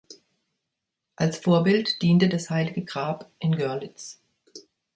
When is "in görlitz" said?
3.37-4.17